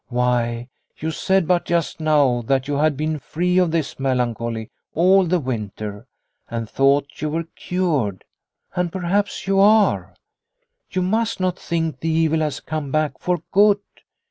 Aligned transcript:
Why, 0.07 0.67
you 0.97 1.11
said 1.11 1.47
but 1.47 1.63
just 1.65 1.99
now 1.99 2.41
that 2.47 2.67
you 2.67 2.73
had 2.77 2.97
been 2.97 3.19
free 3.19 3.59
of 3.59 3.69
this 3.69 3.99
melancholy 3.99 4.71
all 4.95 5.25
the 5.25 5.39
winter, 5.39 6.07
and 6.49 6.67
thought 6.67 7.21
you 7.21 7.29
were 7.29 7.43
cured. 7.55 8.23
And 8.75 8.91
perhaps 8.91 9.45
you 9.45 9.59
are. 9.59 10.15
You 10.89 11.03
must 11.03 11.39
not 11.39 11.59
think 11.59 11.99
the 11.99 12.09
evil 12.09 12.39
has 12.39 12.59
come 12.61 12.89
back 12.91 13.19
for 13.19 13.43
good. 13.51 13.79